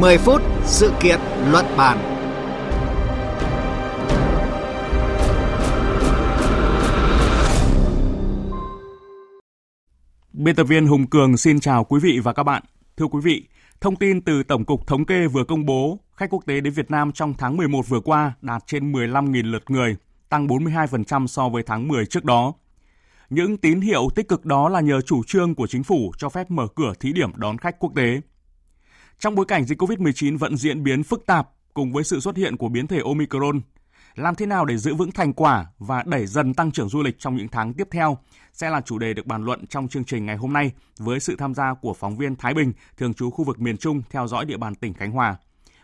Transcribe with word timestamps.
10 0.00 0.18
phút 0.18 0.42
sự 0.64 0.92
kiện 1.00 1.20
luận 1.50 1.64
bàn. 1.76 1.98
Biên 10.32 10.56
tập 10.56 10.64
viên 10.64 10.86
Hùng 10.86 11.06
Cường 11.06 11.36
xin 11.36 11.60
chào 11.60 11.84
quý 11.84 12.00
vị 12.02 12.20
và 12.22 12.32
các 12.32 12.42
bạn. 12.42 12.62
Thưa 12.96 13.06
quý 13.06 13.20
vị, 13.24 13.48
thông 13.80 13.96
tin 13.96 14.20
từ 14.20 14.42
Tổng 14.42 14.64
cục 14.64 14.86
Thống 14.86 15.04
kê 15.04 15.26
vừa 15.26 15.44
công 15.44 15.66
bố, 15.66 15.98
khách 16.16 16.30
quốc 16.30 16.46
tế 16.46 16.60
đến 16.60 16.72
Việt 16.72 16.90
Nam 16.90 17.12
trong 17.12 17.34
tháng 17.38 17.56
11 17.56 17.88
vừa 17.88 18.00
qua 18.00 18.32
đạt 18.40 18.62
trên 18.66 18.92
15.000 18.92 19.50
lượt 19.50 19.70
người, 19.70 19.96
tăng 20.28 20.46
42% 20.46 21.26
so 21.26 21.48
với 21.48 21.62
tháng 21.62 21.88
10 21.88 22.06
trước 22.06 22.24
đó. 22.24 22.54
Những 23.30 23.56
tín 23.56 23.80
hiệu 23.80 24.08
tích 24.14 24.28
cực 24.28 24.44
đó 24.44 24.68
là 24.68 24.80
nhờ 24.80 25.00
chủ 25.00 25.22
trương 25.26 25.54
của 25.54 25.66
chính 25.66 25.82
phủ 25.82 26.12
cho 26.18 26.28
phép 26.28 26.50
mở 26.50 26.66
cửa 26.74 26.92
thí 27.00 27.12
điểm 27.12 27.30
đón 27.36 27.58
khách 27.58 27.78
quốc 27.78 27.92
tế. 27.96 28.20
Trong 29.20 29.34
bối 29.34 29.46
cảnh 29.46 29.64
dịch 29.64 29.82
COVID-19 29.82 30.38
vẫn 30.38 30.56
diễn 30.56 30.82
biến 30.82 31.02
phức 31.02 31.26
tạp 31.26 31.48
cùng 31.74 31.92
với 31.92 32.04
sự 32.04 32.20
xuất 32.20 32.36
hiện 32.36 32.56
của 32.56 32.68
biến 32.68 32.86
thể 32.86 33.00
Omicron, 33.04 33.60
làm 34.14 34.34
thế 34.34 34.46
nào 34.46 34.64
để 34.64 34.76
giữ 34.76 34.94
vững 34.94 35.12
thành 35.12 35.32
quả 35.32 35.66
và 35.78 36.02
đẩy 36.06 36.26
dần 36.26 36.54
tăng 36.54 36.72
trưởng 36.72 36.88
du 36.88 37.02
lịch 37.02 37.18
trong 37.18 37.36
những 37.36 37.48
tháng 37.48 37.74
tiếp 37.74 37.88
theo 37.90 38.18
sẽ 38.52 38.70
là 38.70 38.80
chủ 38.80 38.98
đề 38.98 39.14
được 39.14 39.26
bàn 39.26 39.44
luận 39.44 39.66
trong 39.66 39.88
chương 39.88 40.04
trình 40.04 40.26
ngày 40.26 40.36
hôm 40.36 40.52
nay 40.52 40.72
với 40.98 41.20
sự 41.20 41.36
tham 41.38 41.54
gia 41.54 41.74
của 41.74 41.94
phóng 41.94 42.16
viên 42.16 42.36
Thái 42.36 42.54
Bình, 42.54 42.72
thường 42.96 43.14
trú 43.14 43.30
khu 43.30 43.44
vực 43.44 43.60
miền 43.60 43.76
Trung 43.76 44.02
theo 44.10 44.26
dõi 44.26 44.44
địa 44.44 44.56
bàn 44.56 44.74
tỉnh 44.74 44.94
Khánh 44.94 45.10
Hòa 45.10 45.36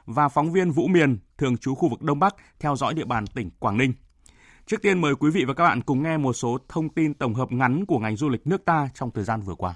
và 0.06 0.28
phóng 0.28 0.52
viên 0.52 0.70
Vũ 0.70 0.86
Miền, 0.86 1.18
thường 1.38 1.56
trú 1.56 1.74
khu 1.74 1.88
vực 1.88 2.02
Đông 2.02 2.18
Bắc 2.18 2.34
theo 2.60 2.76
dõi 2.76 2.94
địa 2.94 3.04
bàn 3.04 3.26
tỉnh 3.26 3.50
Quảng 3.58 3.76
Ninh. 3.76 3.92
Trước 4.66 4.82
tiên 4.82 5.00
mời 5.00 5.14
quý 5.14 5.30
vị 5.30 5.44
và 5.44 5.54
các 5.54 5.64
bạn 5.64 5.82
cùng 5.82 6.02
nghe 6.02 6.16
một 6.16 6.32
số 6.32 6.58
thông 6.68 6.88
tin 6.88 7.14
tổng 7.14 7.34
hợp 7.34 7.52
ngắn 7.52 7.86
của 7.86 7.98
ngành 7.98 8.16
du 8.16 8.28
lịch 8.28 8.46
nước 8.46 8.64
ta 8.64 8.88
trong 8.94 9.10
thời 9.10 9.24
gian 9.24 9.42
vừa 9.42 9.54
qua. 9.54 9.74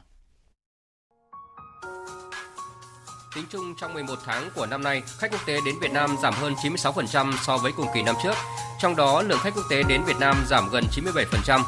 Tính 3.35 3.45
chung 3.51 3.75
trong 3.75 3.95
11 3.95 4.15
tháng 4.27 4.51
của 4.55 4.67
năm 4.67 4.83
nay, 4.83 5.03
khách 5.19 5.31
quốc 5.31 5.41
tế 5.47 5.59
đến 5.65 5.75
Việt 5.81 5.93
Nam 5.93 6.17
giảm 6.23 6.35
hơn 6.35 6.55
96% 6.63 7.33
so 7.43 7.57
với 7.57 7.73
cùng 7.73 7.87
kỳ 7.95 8.03
năm 8.03 8.15
trước. 8.23 8.35
Trong 8.81 8.97
đó, 8.97 9.23
lượng 9.23 9.39
khách 9.43 9.55
quốc 9.55 9.65
tế 9.71 9.83
đến 9.83 10.03
Việt 10.05 10.17
Nam 10.21 10.45
giảm 10.47 10.69
gần 10.73 10.85
97%. 10.97 11.63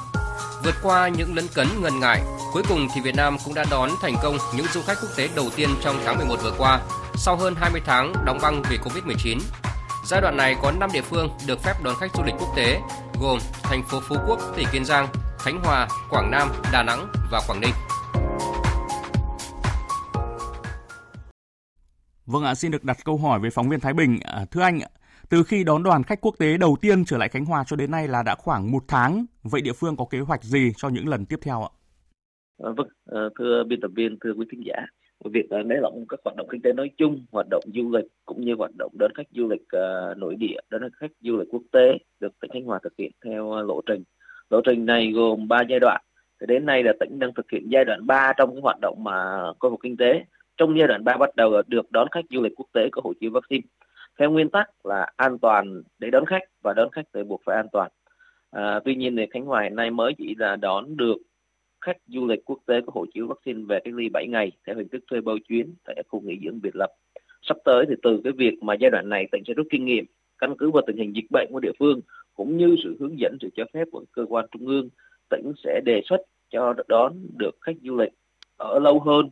Vượt 0.64 0.74
qua 0.82 1.08
những 1.08 1.34
lấn 1.34 1.48
cấn 1.48 1.68
ngần 1.80 2.00
ngại, 2.00 2.22
cuối 2.52 2.62
cùng 2.68 2.88
thì 2.94 3.00
Việt 3.00 3.14
Nam 3.14 3.36
cũng 3.44 3.54
đã 3.54 3.64
đón 3.70 3.90
thành 4.02 4.14
công 4.22 4.38
những 4.56 4.66
du 4.72 4.82
khách 4.82 4.98
quốc 5.02 5.10
tế 5.16 5.28
đầu 5.34 5.50
tiên 5.56 5.68
trong 5.82 6.00
tháng 6.04 6.18
11 6.18 6.36
vừa 6.42 6.54
qua, 6.58 6.80
sau 7.14 7.36
hơn 7.36 7.54
20 7.60 7.80
tháng 7.86 8.14
đóng 8.24 8.38
băng 8.42 8.62
vì 8.70 8.78
Covid-19. 8.78 9.38
Giai 10.06 10.20
đoạn 10.20 10.36
này 10.36 10.56
có 10.62 10.72
5 10.72 10.90
địa 10.92 11.02
phương 11.02 11.28
được 11.46 11.62
phép 11.62 11.74
đón 11.82 11.94
khách 12.00 12.14
du 12.14 12.22
lịch 12.26 12.34
quốc 12.38 12.52
tế, 12.56 12.80
gồm 13.20 13.38
thành 13.62 13.82
phố 13.88 14.00
Phú 14.08 14.16
Quốc, 14.28 14.40
tỉnh 14.56 14.68
Kiên 14.72 14.84
Giang, 14.84 15.08
Khánh 15.38 15.60
Hòa, 15.64 15.88
Quảng 16.10 16.30
Nam, 16.30 16.52
Đà 16.72 16.82
Nẵng 16.82 17.12
và 17.30 17.40
Quảng 17.48 17.60
Ninh. 17.60 17.72
Vâng 22.32 22.44
ạ, 22.44 22.54
xin 22.54 22.70
được 22.70 22.84
đặt 22.84 22.96
câu 23.04 23.16
hỏi 23.16 23.40
với 23.40 23.50
phóng 23.50 23.68
viên 23.68 23.80
Thái 23.80 23.92
Bình. 23.92 24.18
À, 24.24 24.44
thưa 24.50 24.62
anh, 24.62 24.78
từ 25.30 25.42
khi 25.42 25.64
đón 25.64 25.82
đoàn 25.82 26.02
khách 26.02 26.20
quốc 26.20 26.34
tế 26.38 26.56
đầu 26.56 26.76
tiên 26.80 27.04
trở 27.04 27.18
lại 27.18 27.28
Khánh 27.28 27.44
Hòa 27.44 27.64
cho 27.66 27.76
đến 27.76 27.90
nay 27.90 28.08
là 28.08 28.22
đã 28.22 28.34
khoảng 28.34 28.72
một 28.72 28.82
tháng. 28.88 29.26
Vậy 29.42 29.60
địa 29.60 29.72
phương 29.72 29.96
có 29.96 30.04
kế 30.10 30.20
hoạch 30.20 30.42
gì 30.42 30.72
cho 30.76 30.88
những 30.88 31.08
lần 31.08 31.26
tiếp 31.26 31.38
theo 31.42 31.62
ạ? 31.62 31.70
À, 32.64 32.70
vâng, 32.76 32.88
à, 33.12 33.20
thưa 33.38 33.64
biên 33.64 33.80
tập 33.80 33.90
viên, 33.94 34.16
thưa 34.20 34.32
quý 34.32 34.46
thính 34.52 34.62
giả, 34.64 34.74
việc 35.24 35.50
à, 35.50 35.62
nới 35.62 35.78
lỏng 35.80 36.04
các 36.08 36.20
hoạt 36.24 36.36
động 36.36 36.46
kinh 36.50 36.62
tế 36.62 36.72
nói 36.72 36.90
chung, 36.96 37.26
hoạt 37.32 37.46
động 37.50 37.64
du 37.74 37.90
lịch 37.90 38.04
cũng 38.26 38.44
như 38.44 38.54
hoạt 38.58 38.70
động 38.78 38.92
đón 38.98 39.10
khách 39.14 39.28
du 39.30 39.48
lịch 39.48 39.62
uh, 39.62 40.18
nội 40.18 40.34
địa, 40.34 40.56
đón 40.70 40.82
khách 41.00 41.12
du 41.20 41.36
lịch 41.36 41.48
quốc 41.50 41.62
tế 41.72 41.98
được 42.20 42.32
tỉnh 42.40 42.50
Khánh 42.54 42.64
Hòa 42.64 42.78
thực 42.82 42.92
hiện 42.98 43.10
theo 43.24 43.52
à, 43.52 43.62
lộ 43.62 43.80
trình. 43.86 44.02
Lộ 44.50 44.60
trình 44.64 44.86
này 44.86 45.12
gồm 45.12 45.48
3 45.48 45.62
giai 45.68 45.80
đoạn. 45.80 46.02
Thì 46.40 46.46
đến 46.46 46.66
nay 46.66 46.82
là 46.82 46.92
tỉnh 47.00 47.18
đang 47.18 47.34
thực 47.34 47.50
hiện 47.50 47.62
giai 47.72 47.84
đoạn 47.84 48.06
3 48.06 48.32
trong 48.36 48.50
cái 48.54 48.60
hoạt 48.62 48.76
động 48.82 49.04
mà 49.04 49.42
khôi 49.58 49.70
phục 49.70 49.80
kinh 49.82 49.96
tế 49.96 50.24
trong 50.62 50.78
giai 50.78 50.88
đoạn 50.88 51.04
3 51.04 51.16
bắt 51.16 51.36
đầu 51.36 51.62
được 51.66 51.92
đón 51.92 52.08
khách 52.08 52.24
du 52.30 52.42
lịch 52.42 52.52
quốc 52.56 52.66
tế 52.72 52.88
có 52.92 53.00
hộ 53.04 53.12
chiếu 53.20 53.30
vaccine 53.30 53.66
theo 54.18 54.30
nguyên 54.30 54.50
tắc 54.50 54.86
là 54.86 55.06
an 55.16 55.38
toàn 55.38 55.82
để 55.98 56.10
đón 56.10 56.26
khách 56.26 56.42
và 56.62 56.72
đón 56.72 56.90
khách 56.92 57.06
thì 57.14 57.22
buộc 57.22 57.40
phải 57.44 57.56
an 57.56 57.66
toàn. 57.72 57.90
À, 58.50 58.80
tuy 58.84 58.94
nhiên 58.94 59.16
thì 59.16 59.26
khánh 59.30 59.44
hòa 59.44 59.62
hiện 59.62 59.76
nay 59.76 59.90
mới 59.90 60.12
chỉ 60.18 60.34
là 60.38 60.56
đón 60.56 60.96
được 60.96 61.16
khách 61.80 61.96
du 62.06 62.26
lịch 62.26 62.44
quốc 62.44 62.58
tế 62.66 62.80
có 62.80 62.92
hộ 62.94 63.06
chiếu 63.14 63.26
vaccine 63.26 63.62
về 63.68 63.80
cách 63.84 63.94
ly 63.94 64.08
7 64.08 64.26
ngày 64.28 64.52
theo 64.66 64.76
hình 64.76 64.88
thức 64.88 65.04
thuê 65.10 65.20
bao 65.20 65.36
chuyến 65.48 65.74
tại 65.84 66.02
khu 66.08 66.20
nghỉ 66.20 66.38
dưỡng 66.44 66.60
biệt 66.62 66.76
lập. 66.76 66.90
Sắp 67.42 67.56
tới 67.64 67.84
thì 67.88 67.94
từ 68.02 68.20
cái 68.24 68.32
việc 68.32 68.62
mà 68.62 68.74
giai 68.74 68.90
đoạn 68.90 69.08
này 69.08 69.26
tỉnh 69.32 69.42
sẽ 69.46 69.54
rút 69.54 69.66
kinh 69.70 69.84
nghiệm 69.84 70.04
căn 70.38 70.54
cứ 70.58 70.70
vào 70.70 70.82
tình 70.86 70.96
hình 70.96 71.16
dịch 71.16 71.30
bệnh 71.30 71.48
của 71.52 71.60
địa 71.60 71.72
phương 71.78 72.00
cũng 72.34 72.56
như 72.56 72.76
sự 72.82 72.96
hướng 73.00 73.18
dẫn 73.18 73.36
sự 73.40 73.48
cho 73.56 73.64
phép 73.74 73.84
của 73.92 74.04
cơ 74.12 74.24
quan 74.28 74.46
trung 74.50 74.66
ương 74.66 74.88
tỉnh 75.30 75.52
sẽ 75.64 75.80
đề 75.84 76.02
xuất 76.04 76.20
cho 76.50 76.74
đón 76.88 77.12
được 77.36 77.56
khách 77.60 77.76
du 77.82 77.96
lịch 77.96 78.12
ở 78.56 78.78
lâu 78.78 79.00
hơn 79.00 79.30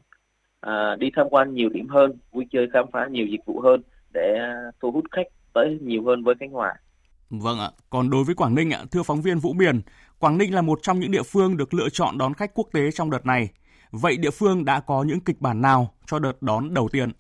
à, 0.61 0.97
đi 0.99 1.11
tham 1.17 1.27
quan 1.31 1.55
nhiều 1.55 1.69
điểm 1.69 1.89
hơn 1.89 2.13
vui 2.33 2.47
chơi 2.53 2.69
khám 2.73 2.85
phá 2.93 3.07
nhiều 3.11 3.27
dịch 3.27 3.45
vụ 3.47 3.61
hơn 3.61 3.83
để 4.13 4.39
thu 4.81 4.91
hút 4.91 5.05
khách 5.11 5.27
tới 5.55 5.79
nhiều 5.83 6.05
hơn 6.05 6.25
với 6.25 6.35
Khánh 6.41 6.51
Hòa. 6.51 6.75
Vâng 7.31 7.59
ạ. 7.59 7.71
Còn 7.91 8.11
đối 8.11 8.25
với 8.25 8.35
Quảng 8.35 8.55
Ninh 8.55 8.71
ạ, 8.71 8.85
thưa 8.93 9.03
phóng 9.03 9.21
viên 9.21 9.39
Vũ 9.39 9.53
Miền, 9.53 9.81
Quảng 10.19 10.39
Ninh 10.39 10.55
là 10.55 10.63
một 10.63 10.79
trong 10.83 11.01
những 11.01 11.11
địa 11.11 11.23
phương 11.23 11.57
được 11.57 11.75
lựa 11.75 11.89
chọn 11.89 12.19
đón 12.19 12.35
khách 12.35 12.55
quốc 12.55 12.69
tế 12.73 12.91
trong 12.91 13.11
đợt 13.11 13.27
này. 13.27 13.49
Vậy 13.93 14.17
địa 14.17 14.31
phương 14.31 14.65
đã 14.65 14.81
có 14.81 15.05
những 15.07 15.21
kịch 15.21 15.41
bản 15.41 15.61
nào 15.61 15.95
cho 16.07 16.19
đợt 16.19 16.43
đón 16.43 16.75
đầu 16.75 16.89
tiên? 16.93 17.11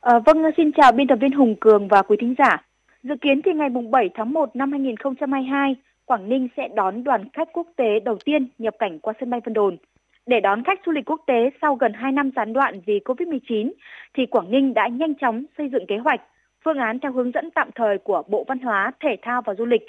À, 0.00 0.18
vâng, 0.26 0.36
xin 0.56 0.70
chào 0.76 0.92
biên 0.92 1.06
tập 1.06 1.18
viên 1.20 1.32
Hùng 1.32 1.54
Cường 1.60 1.88
và 1.88 2.02
quý 2.02 2.16
thính 2.20 2.34
giả. 2.38 2.66
Dự 3.02 3.14
kiến 3.20 3.40
thì 3.44 3.50
ngày 3.54 3.68
7 3.90 4.10
tháng 4.14 4.32
1 4.32 4.56
năm 4.56 4.70
2022, 4.72 5.76
Quảng 6.04 6.28
Ninh 6.28 6.48
sẽ 6.56 6.68
đón 6.74 7.04
đoàn 7.04 7.28
khách 7.32 7.48
quốc 7.52 7.66
tế 7.76 8.00
đầu 8.04 8.18
tiên 8.24 8.48
nhập 8.58 8.74
cảnh 8.78 8.98
qua 8.98 9.14
sân 9.20 9.30
bay 9.30 9.40
Vân 9.44 9.54
Đồn. 9.54 9.76
Để 10.26 10.40
đón 10.40 10.64
khách 10.64 10.80
du 10.86 10.92
lịch 10.92 11.10
quốc 11.10 11.20
tế 11.26 11.50
sau 11.62 11.74
gần 11.74 11.92
2 11.92 12.12
năm 12.12 12.30
gián 12.36 12.52
đoạn 12.52 12.80
vì 12.86 13.00
Covid-19, 13.04 13.72
thì 14.14 14.26
Quảng 14.26 14.50
Ninh 14.50 14.74
đã 14.74 14.88
nhanh 14.88 15.14
chóng 15.14 15.44
xây 15.58 15.68
dựng 15.68 15.86
kế 15.86 15.98
hoạch, 15.98 16.20
phương 16.64 16.78
án 16.78 16.98
theo 16.98 17.12
hướng 17.12 17.30
dẫn 17.30 17.50
tạm 17.50 17.70
thời 17.74 17.98
của 17.98 18.22
Bộ 18.28 18.44
Văn 18.48 18.58
hóa, 18.58 18.92
Thể 19.00 19.16
thao 19.22 19.42
và 19.42 19.54
Du 19.54 19.64
lịch. 19.64 19.82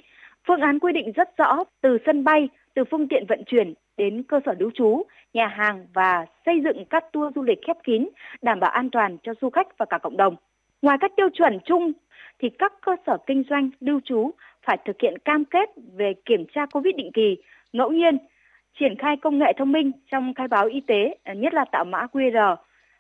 Phương 0.47 0.62
án 0.62 0.79
quy 0.79 0.94
định 0.94 1.12
rất 1.16 1.38
rõ 1.38 1.63
từ 1.81 1.97
sân 2.06 2.23
bay, 2.23 2.50
từ 2.73 2.84
phương 2.91 3.07
tiện 3.07 3.25
vận 3.29 3.44
chuyển 3.46 3.73
đến 3.97 4.23
cơ 4.23 4.40
sở 4.46 4.53
lưu 4.59 4.72
trú, 4.73 5.03
nhà 5.34 5.47
hàng 5.47 5.88
và 5.94 6.25
xây 6.46 6.62
dựng 6.63 6.85
các 6.90 7.03
tour 7.12 7.35
du 7.35 7.41
lịch 7.41 7.59
khép 7.67 7.78
kín, 7.84 8.09
đảm 8.41 8.59
bảo 8.59 8.72
an 8.72 8.90
toàn 8.90 9.17
cho 9.23 9.34
du 9.41 9.50
khách 9.50 9.78
và 9.78 9.85
cả 9.85 9.97
cộng 9.97 10.17
đồng. 10.17 10.35
Ngoài 10.81 10.97
các 11.02 11.12
tiêu 11.16 11.29
chuẩn 11.34 11.59
chung 11.66 11.91
thì 12.40 12.50
các 12.50 12.73
cơ 12.81 12.96
sở 13.06 13.17
kinh 13.28 13.44
doanh 13.50 13.69
lưu 13.79 14.00
trú 14.06 14.31
phải 14.66 14.78
thực 14.85 14.96
hiện 15.02 15.17
cam 15.25 15.46
kết 15.46 15.69
về 15.96 16.13
kiểm 16.25 16.46
tra 16.53 16.66
COVID 16.66 16.96
định 16.96 17.12
kỳ, 17.13 17.38
ngẫu 17.73 17.91
nhiên 17.91 18.17
triển 18.80 18.96
khai 18.96 19.18
công 19.18 19.40
nghệ 19.40 19.53
thông 19.58 19.72
minh 19.72 19.91
trong 20.12 20.34
khai 20.34 20.47
báo 20.47 20.66
y 20.66 20.81
tế, 20.81 21.16
à, 21.24 21.34
nhất 21.34 21.53
là 21.53 21.66
tạo 21.72 21.86
mã 21.86 22.06
QR 22.13 22.56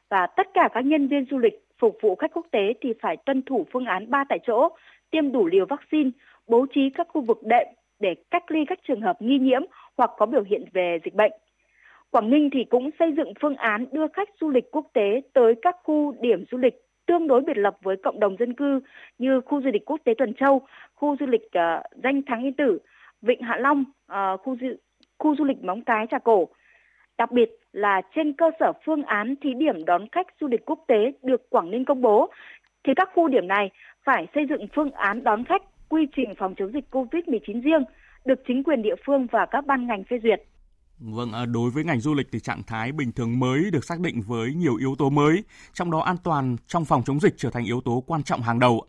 và 0.09 0.27
tất 0.27 0.47
cả 0.53 0.69
các 0.73 0.85
nhân 0.85 1.07
viên 1.07 1.25
du 1.31 1.37
lịch 1.37 1.53
phục 1.79 1.97
vụ 2.01 2.15
khách 2.15 2.33
quốc 2.33 2.45
tế 2.51 2.73
thì 2.81 2.93
phải 3.01 3.17
tuân 3.17 3.41
thủ 3.41 3.65
phương 3.71 3.85
án 3.85 4.09
3 4.09 4.23
tại 4.29 4.39
chỗ, 4.47 4.69
tiêm 5.11 5.31
đủ 5.31 5.47
liều 5.47 5.65
vaccine, 5.65 6.09
bố 6.47 6.65
trí 6.73 6.89
các 6.89 7.07
khu 7.09 7.21
vực 7.21 7.39
đệm 7.43 7.67
để 7.99 8.15
cách 8.31 8.51
ly 8.51 8.65
các 8.67 8.79
trường 8.87 9.01
hợp 9.01 9.21
nghi 9.21 9.39
nhiễm 9.39 9.61
hoặc 9.97 10.11
có 10.17 10.25
biểu 10.25 10.43
hiện 10.43 10.65
về 10.73 10.99
dịch 11.03 11.15
bệnh. 11.15 11.31
Quảng 12.11 12.29
Ninh 12.29 12.49
thì 12.53 12.63
cũng 12.63 12.89
xây 12.99 13.11
dựng 13.17 13.33
phương 13.41 13.55
án 13.55 13.85
đưa 13.91 14.07
khách 14.07 14.29
du 14.41 14.49
lịch 14.49 14.71
quốc 14.71 14.85
tế 14.93 15.21
tới 15.33 15.55
các 15.61 15.75
khu 15.83 16.15
điểm 16.21 16.45
du 16.51 16.57
lịch 16.57 16.73
tương 17.05 17.27
đối 17.27 17.41
biệt 17.41 17.57
lập 17.57 17.77
với 17.81 17.95
cộng 18.03 18.19
đồng 18.19 18.37
dân 18.39 18.53
cư 18.53 18.79
như 19.17 19.41
khu 19.41 19.61
du 19.61 19.69
lịch 19.73 19.85
quốc 19.85 20.01
tế 20.03 20.13
Tuần 20.17 20.33
Châu, 20.33 20.61
khu 20.95 21.15
du 21.19 21.25
lịch 21.25 21.45
uh, 21.45 21.83
danh 22.03 22.21
Thắng 22.21 22.43
Yên 22.43 22.53
Tử, 22.53 22.79
Vịnh 23.21 23.41
Hạ 23.41 23.57
Long, 23.57 23.83
uh, 24.11 24.41
khu 24.41 24.57
du, 24.61 24.67
khu 25.19 25.35
du 25.37 25.43
lịch 25.43 25.63
Móng 25.63 25.81
Cái 25.85 26.05
Trà 26.11 26.19
Cổ. 26.19 26.47
Đặc 27.17 27.31
biệt 27.31 27.49
là 27.71 28.01
trên 28.15 28.33
cơ 28.33 28.45
sở 28.59 28.73
phương 28.85 29.03
án 29.03 29.35
thí 29.41 29.49
điểm 29.53 29.85
đón 29.85 30.07
khách 30.11 30.27
du 30.41 30.47
lịch 30.47 30.65
quốc 30.65 30.79
tế 30.87 31.11
được 31.23 31.49
Quảng 31.49 31.71
Ninh 31.71 31.85
công 31.85 32.01
bố, 32.01 32.29
thì 32.83 32.93
các 32.95 33.09
khu 33.15 33.27
điểm 33.27 33.47
này 33.47 33.69
phải 34.05 34.27
xây 34.35 34.43
dựng 34.49 34.67
phương 34.75 34.91
án 34.91 35.23
đón 35.23 35.43
khách 35.43 35.61
quy 35.89 36.07
trình 36.15 36.33
phòng 36.37 36.53
chống 36.57 36.73
dịch 36.73 36.85
COVID-19 36.91 37.61
riêng, 37.61 37.83
được 38.25 38.39
chính 38.47 38.63
quyền 38.63 38.81
địa 38.81 38.95
phương 39.05 39.27
và 39.31 39.45
các 39.51 39.65
ban 39.65 39.87
ngành 39.87 40.03
phê 40.09 40.17
duyệt. 40.23 40.41
Vâng, 40.99 41.31
à, 41.33 41.45
đối 41.45 41.69
với 41.69 41.83
ngành 41.83 41.99
du 41.99 42.13
lịch 42.13 42.27
thì 42.31 42.39
trạng 42.39 42.63
thái 42.63 42.91
bình 42.91 43.11
thường 43.11 43.39
mới 43.39 43.71
được 43.71 43.83
xác 43.83 43.99
định 43.99 44.21
với 44.27 44.53
nhiều 44.53 44.75
yếu 44.75 44.95
tố 44.97 45.09
mới, 45.09 45.43
trong 45.73 45.91
đó 45.91 45.99
an 45.99 46.15
toàn 46.23 46.55
trong 46.67 46.85
phòng 46.85 47.01
chống 47.05 47.19
dịch 47.19 47.33
trở 47.37 47.49
thành 47.49 47.65
yếu 47.65 47.81
tố 47.81 48.03
quan 48.07 48.23
trọng 48.23 48.41
hàng 48.41 48.59
đầu. 48.59 48.85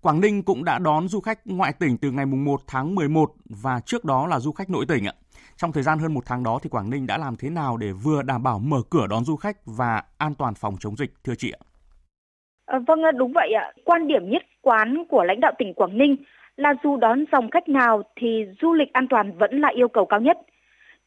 Quảng 0.00 0.20
Ninh 0.20 0.42
cũng 0.42 0.64
đã 0.64 0.78
đón 0.78 1.08
du 1.08 1.20
khách 1.20 1.46
ngoại 1.46 1.72
tỉnh 1.72 1.96
từ 1.96 2.10
ngày 2.10 2.26
1 2.26 2.60
tháng 2.66 2.94
11 2.94 3.32
và 3.44 3.80
trước 3.80 4.04
đó 4.04 4.26
là 4.26 4.40
du 4.40 4.52
khách 4.52 4.70
nội 4.70 4.86
tỉnh 4.88 5.04
ạ. 5.04 5.12
Trong 5.56 5.72
thời 5.72 5.82
gian 5.82 5.98
hơn 5.98 6.14
một 6.14 6.22
tháng 6.26 6.42
đó 6.42 6.58
thì 6.62 6.70
Quảng 6.70 6.90
Ninh 6.90 7.06
đã 7.06 7.18
làm 7.18 7.36
thế 7.36 7.50
nào 7.50 7.76
để 7.76 7.92
vừa 7.92 8.22
đảm 8.22 8.42
bảo 8.42 8.58
mở 8.58 8.76
cửa 8.90 9.06
đón 9.10 9.24
du 9.24 9.36
khách 9.36 9.56
và 9.64 10.02
an 10.18 10.34
toàn 10.34 10.54
phòng 10.54 10.76
chống 10.80 10.96
dịch 10.96 11.10
thưa 11.24 11.34
chị 11.38 11.50
ạ? 11.50 11.60
À, 12.66 12.78
vâng 12.86 13.02
ờ, 13.02 13.10
đúng 13.12 13.32
vậy 13.32 13.52
ạ. 13.52 13.72
Quan 13.84 14.08
điểm 14.08 14.30
nhất 14.30 14.42
quán 14.62 15.04
của 15.08 15.24
lãnh 15.24 15.40
đạo 15.40 15.52
tỉnh 15.58 15.74
Quảng 15.74 15.98
Ninh 15.98 16.16
là 16.56 16.74
dù 16.84 16.96
đón 16.96 17.24
dòng 17.32 17.50
khách 17.50 17.68
nào 17.68 18.02
thì 18.16 18.44
du 18.62 18.72
lịch 18.72 18.92
an 18.92 19.08
toàn 19.08 19.38
vẫn 19.38 19.60
là 19.60 19.68
yêu 19.68 19.88
cầu 19.88 20.06
cao 20.06 20.20
nhất. 20.20 20.38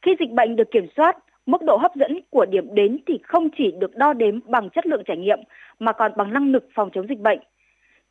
Khi 0.02 0.16
dịch 0.20 0.32
bệnh 0.32 0.56
được 0.56 0.72
kiểm 0.72 0.88
soát, 0.98 1.18
mức 1.46 1.62
độ 1.62 1.78
hấp 1.78 1.96
dẫn 1.96 2.20
của 2.30 2.46
điểm 2.46 2.76
đến 2.76 2.98
thì 3.08 3.20
không 3.24 3.50
chỉ 3.58 3.72
được 3.80 3.96
đo 3.96 4.14
đếm 4.14 4.40
bằng 4.46 4.70
chất 4.70 4.86
lượng 4.86 5.04
trải 5.06 5.18
nghiệm 5.18 5.40
mà 5.80 5.92
còn 5.92 6.12
bằng 6.18 6.34
năng 6.34 6.52
lực 6.52 6.70
phòng 6.76 6.90
chống 6.94 7.08
dịch 7.10 7.20
bệnh. 7.20 7.40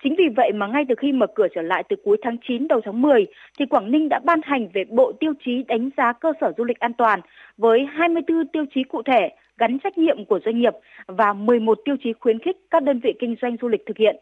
Chính 0.02 0.14
vì 0.18 0.24
vậy 0.36 0.52
mà 0.52 0.66
ngay 0.66 0.84
từ 0.88 0.94
khi 0.98 1.12
mở 1.12 1.26
cửa 1.34 1.46
trở 1.54 1.62
lại 1.62 1.84
từ 1.88 1.96
cuối 2.04 2.16
tháng 2.22 2.36
9 2.48 2.68
đầu 2.68 2.80
tháng 2.84 3.02
10 3.02 3.26
thì 3.58 3.66
Quảng 3.66 3.90
Ninh 3.90 4.08
đã 4.08 4.20
ban 4.24 4.40
hành 4.42 4.68
về 4.74 4.84
bộ 4.88 5.12
tiêu 5.20 5.32
chí 5.44 5.62
đánh 5.68 5.90
giá 5.96 6.12
cơ 6.12 6.32
sở 6.40 6.52
du 6.58 6.64
lịch 6.64 6.78
an 6.78 6.92
toàn 6.98 7.20
với 7.56 7.86
24 7.92 8.46
tiêu 8.48 8.64
chí 8.74 8.82
cụ 8.82 9.02
thể 9.02 9.28
gắn 9.58 9.78
trách 9.78 9.98
nhiệm 9.98 10.24
của 10.24 10.40
doanh 10.44 10.58
nghiệp 10.60 10.72
và 11.06 11.32
11 11.32 11.78
tiêu 11.84 11.96
chí 12.04 12.12
khuyến 12.20 12.38
khích 12.38 12.56
các 12.70 12.82
đơn 12.82 13.00
vị 13.02 13.12
kinh 13.18 13.36
doanh 13.42 13.56
du 13.62 13.68
lịch 13.68 13.86
thực 13.86 13.96
hiện. 13.96 14.16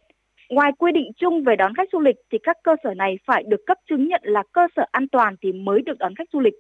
Ngoài 0.51 0.73
quy 0.79 0.93
định 0.93 1.11
chung 1.17 1.45
về 1.45 1.57
đón 1.57 1.75
khách 1.75 1.89
du 1.93 2.01
lịch 2.01 2.17
thì 2.33 2.39
các 2.43 2.57
cơ 2.63 2.77
sở 2.85 2.95
này 2.95 3.19
phải 3.27 3.43
được 3.49 3.61
cấp 3.67 3.79
chứng 3.89 4.09
nhận 4.09 4.21
là 4.25 4.43
cơ 4.53 4.67
sở 4.77 4.87
an 4.93 5.09
toàn 5.09 5.35
thì 5.43 5.53
mới 5.53 5.83
được 5.83 5.99
đón 5.99 6.15
khách 6.15 6.29
du 6.33 6.41
lịch. 6.41 6.55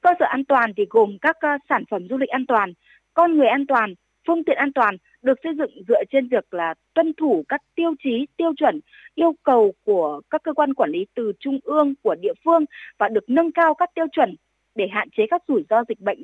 Cơ 0.00 0.10
sở 0.18 0.26
an 0.26 0.44
toàn 0.44 0.72
thì 0.76 0.86
gồm 0.90 1.16
các 1.20 1.36
ờ, 1.40 1.48
sản 1.68 1.84
phẩm 1.90 2.08
du 2.10 2.16
lịch 2.16 2.28
an 2.28 2.46
toàn, 2.46 2.72
con 3.14 3.36
người 3.36 3.46
an 3.48 3.66
toàn, 3.66 3.94
phương 4.26 4.44
tiện 4.44 4.56
an 4.56 4.72
toàn 4.72 4.96
được 5.22 5.38
xây 5.42 5.52
dựng 5.58 5.70
dựa 5.88 6.04
trên 6.12 6.28
việc 6.28 6.54
là 6.54 6.74
tuân 6.94 7.12
thủ 7.16 7.44
các 7.48 7.62
tiêu 7.74 7.94
chí, 8.04 8.26
tiêu 8.36 8.52
chuẩn, 8.56 8.80
yêu 9.14 9.34
cầu 9.42 9.72
của 9.84 10.20
các 10.30 10.42
cơ 10.42 10.52
quan 10.52 10.74
quản 10.74 10.90
lý 10.90 11.06
từ 11.14 11.32
trung 11.40 11.58
ương, 11.62 11.94
của 12.02 12.14
địa 12.14 12.34
phương 12.44 12.64
và 12.98 13.08
được 13.08 13.24
nâng 13.26 13.52
cao 13.52 13.74
các 13.74 13.90
tiêu 13.94 14.06
chuẩn 14.12 14.34
để 14.74 14.88
hạn 14.92 15.08
chế 15.16 15.26
các 15.30 15.42
rủi 15.48 15.64
ro 15.70 15.84
dịch 15.88 16.00
bệnh. 16.00 16.18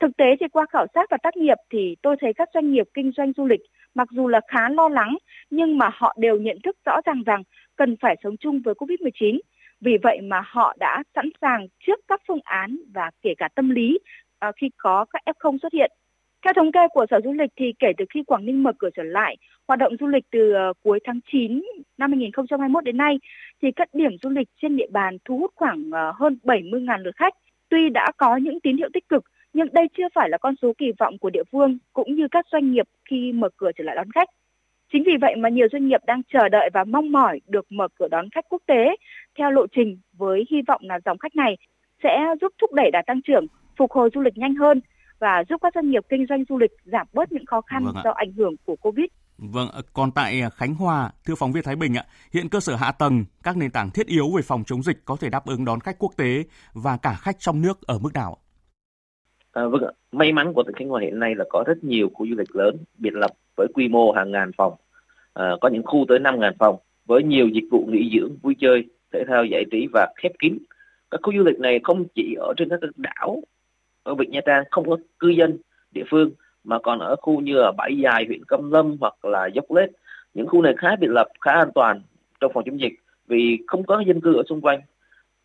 Thực 0.00 0.16
tế 0.16 0.24
thì 0.40 0.46
qua 0.48 0.66
khảo 0.70 0.86
sát 0.94 1.10
và 1.10 1.16
tác 1.22 1.36
nghiệp 1.36 1.56
thì 1.70 1.96
tôi 2.02 2.16
thấy 2.20 2.32
các 2.34 2.48
doanh 2.54 2.72
nghiệp 2.72 2.88
kinh 2.94 3.12
doanh 3.16 3.32
du 3.36 3.46
lịch 3.46 3.60
mặc 3.94 4.08
dù 4.10 4.28
là 4.28 4.40
khá 4.48 4.68
lo 4.68 4.88
lắng 4.88 5.16
nhưng 5.50 5.78
mà 5.78 5.90
họ 5.94 6.16
đều 6.18 6.36
nhận 6.36 6.58
thức 6.64 6.76
rõ 6.84 7.00
ràng 7.06 7.22
rằng 7.26 7.42
cần 7.76 7.96
phải 8.00 8.16
sống 8.22 8.36
chung 8.36 8.60
với 8.64 8.74
Covid-19. 8.74 9.38
Vì 9.80 9.96
vậy 10.02 10.20
mà 10.22 10.42
họ 10.46 10.76
đã 10.78 11.02
sẵn 11.14 11.28
sàng 11.40 11.66
trước 11.86 12.00
các 12.08 12.22
phương 12.28 12.40
án 12.44 12.76
và 12.94 13.10
kể 13.22 13.34
cả 13.38 13.48
tâm 13.54 13.70
lý 13.70 13.98
à, 14.38 14.52
khi 14.56 14.70
có 14.76 15.04
các 15.10 15.22
F0 15.26 15.58
xuất 15.58 15.72
hiện. 15.72 15.90
Theo 16.44 16.52
thống 16.52 16.72
kê 16.72 16.88
của 16.88 17.06
Sở 17.10 17.20
Du 17.24 17.32
lịch 17.32 17.50
thì 17.56 17.72
kể 17.78 17.92
từ 17.98 18.04
khi 18.10 18.22
Quảng 18.22 18.46
Ninh 18.46 18.62
mở 18.62 18.72
cửa 18.78 18.88
trở 18.96 19.02
lại, 19.02 19.36
hoạt 19.68 19.78
động 19.78 19.96
du 20.00 20.06
lịch 20.06 20.24
từ 20.30 20.52
ờ, 20.52 20.72
cuối 20.82 20.98
tháng 21.04 21.20
9 21.32 21.62
năm 21.98 22.10
2021 22.12 22.84
đến 22.84 22.96
nay 22.96 23.18
thì 23.62 23.72
các 23.76 23.94
điểm 23.94 24.10
du 24.22 24.30
lịch 24.30 24.48
trên 24.62 24.76
địa 24.76 24.86
bàn 24.90 25.16
thu 25.24 25.38
hút 25.38 25.52
khoảng 25.54 25.90
ờ, 25.92 26.12
hơn 26.16 26.38
70.000 26.42 26.98
lượt 26.98 27.16
khách. 27.16 27.34
Tuy 27.68 27.88
đã 27.88 28.12
có 28.16 28.36
những 28.36 28.60
tín 28.60 28.76
hiệu 28.76 28.88
tích 28.92 29.08
cực 29.08 29.24
nhưng 29.52 29.68
đây 29.72 29.88
chưa 29.96 30.08
phải 30.14 30.28
là 30.28 30.38
con 30.38 30.54
số 30.62 30.72
kỳ 30.78 30.92
vọng 30.98 31.18
của 31.18 31.30
địa 31.30 31.44
phương 31.52 31.78
cũng 31.92 32.14
như 32.14 32.28
các 32.30 32.46
doanh 32.52 32.72
nghiệp 32.72 32.86
khi 33.10 33.32
mở 33.32 33.48
cửa 33.56 33.70
trở 33.76 33.84
lại 33.84 33.96
đón 33.96 34.10
khách. 34.14 34.28
Chính 34.92 35.02
vì 35.06 35.12
vậy 35.20 35.36
mà 35.36 35.48
nhiều 35.48 35.66
doanh 35.72 35.88
nghiệp 35.88 36.00
đang 36.06 36.22
chờ 36.32 36.48
đợi 36.48 36.70
và 36.72 36.84
mong 36.84 37.12
mỏi 37.12 37.40
được 37.48 37.72
mở 37.72 37.88
cửa 37.98 38.08
đón 38.10 38.30
khách 38.30 38.44
quốc 38.48 38.62
tế 38.66 38.96
theo 39.38 39.50
lộ 39.50 39.66
trình 39.66 39.98
với 40.12 40.44
hy 40.50 40.62
vọng 40.66 40.80
là 40.84 41.00
dòng 41.04 41.18
khách 41.18 41.36
này 41.36 41.56
sẽ 42.02 42.26
giúp 42.40 42.52
thúc 42.60 42.72
đẩy 42.72 42.90
đà 42.90 43.02
tăng 43.06 43.22
trưởng, 43.22 43.46
phục 43.76 43.92
hồi 43.92 44.10
du 44.14 44.20
lịch 44.20 44.38
nhanh 44.38 44.54
hơn 44.54 44.80
và 45.24 45.44
giúp 45.48 45.56
các 45.62 45.74
doanh 45.74 45.90
nghiệp 45.90 46.02
kinh 46.08 46.26
doanh 46.28 46.44
du 46.48 46.58
lịch 46.58 46.70
giảm 46.84 47.06
bớt 47.12 47.32
những 47.32 47.46
khó 47.46 47.60
khăn 47.60 47.84
vâng 47.84 47.94
do 48.04 48.10
ảnh 48.10 48.32
hưởng 48.32 48.54
của 48.64 48.76
Covid. 48.76 49.06
Vâng, 49.38 49.68
còn 49.92 50.10
tại 50.14 50.42
Khánh 50.54 50.74
Hòa, 50.74 51.10
thưa 51.26 51.34
phóng 51.38 51.52
viên 51.52 51.64
Thái 51.64 51.76
Bình 51.76 51.94
ạ, 51.94 52.04
hiện 52.32 52.48
cơ 52.48 52.60
sở 52.60 52.74
hạ 52.76 52.92
tầng, 52.92 53.24
các 53.42 53.56
nền 53.56 53.70
tảng 53.70 53.90
thiết 53.90 54.06
yếu 54.06 54.24
về 54.36 54.42
phòng 54.42 54.62
chống 54.66 54.82
dịch 54.82 54.96
có 55.04 55.16
thể 55.20 55.30
đáp 55.30 55.46
ứng 55.46 55.64
đón 55.64 55.80
khách 55.80 55.96
quốc 55.98 56.12
tế 56.16 56.44
và 56.72 56.96
cả 57.02 57.14
khách 57.20 57.36
trong 57.38 57.62
nước 57.62 57.82
ở 57.86 57.98
mức 57.98 58.10
nào? 58.14 58.36
À, 59.52 59.62
vâng, 59.66 59.94
may 60.12 60.32
mắn 60.32 60.52
của 60.54 60.62
tỉnh 60.62 60.74
Khánh 60.76 60.88
Hòa 60.88 61.00
hiện 61.00 61.18
nay 61.18 61.34
là 61.34 61.44
có 61.48 61.64
rất 61.66 61.84
nhiều 61.84 62.08
khu 62.14 62.26
du 62.26 62.34
lịch 62.36 62.56
lớn 62.56 62.76
biệt 62.98 63.14
lập 63.14 63.30
với 63.56 63.66
quy 63.74 63.88
mô 63.88 64.12
hàng 64.12 64.30
ngàn 64.30 64.50
phòng, 64.56 64.74
à, 65.34 65.52
có 65.60 65.68
những 65.68 65.82
khu 65.84 66.04
tới 66.08 66.18
5 66.18 66.40
ngàn 66.40 66.52
phòng 66.58 66.76
với 67.06 67.22
nhiều 67.22 67.48
dịch 67.48 67.68
vụ 67.70 67.86
nghỉ 67.88 68.10
dưỡng, 68.18 68.36
vui 68.42 68.56
chơi, 68.60 68.84
thể 69.12 69.24
thao 69.28 69.44
giải 69.44 69.64
trí 69.70 69.86
và 69.92 70.12
khép 70.22 70.32
kín. 70.38 70.58
Các 71.10 71.20
khu 71.22 71.32
du 71.36 71.44
lịch 71.44 71.58
này 71.58 71.80
không 71.84 72.04
chỉ 72.14 72.34
ở 72.38 72.54
trên 72.56 72.68
các 72.68 72.80
đảo 72.96 73.42
ở 74.04 74.14
Vịnh 74.14 74.30
Nha 74.30 74.40
Trang 74.46 74.64
không 74.70 74.90
có 74.90 74.96
cư 75.18 75.28
dân 75.28 75.58
địa 75.90 76.04
phương 76.10 76.30
mà 76.64 76.78
còn 76.78 76.98
ở 76.98 77.16
khu 77.16 77.40
như 77.40 77.56
ở 77.56 77.72
Bãi 77.72 77.98
Dài, 77.98 78.24
huyện 78.26 78.44
Cam 78.44 78.72
Lâm 78.72 78.96
hoặc 79.00 79.24
là 79.24 79.46
Dốc 79.46 79.72
Lết. 79.72 79.90
Những 80.34 80.46
khu 80.46 80.62
này 80.62 80.74
khá 80.78 80.96
biệt 81.00 81.10
lập, 81.10 81.28
khá 81.40 81.52
an 81.52 81.68
toàn 81.74 82.02
trong 82.40 82.52
phòng 82.54 82.64
chống 82.66 82.80
dịch 82.80 82.92
vì 83.26 83.58
không 83.66 83.84
có 83.86 84.02
dân 84.06 84.20
cư 84.20 84.34
ở 84.36 84.42
xung 84.48 84.60
quanh 84.60 84.80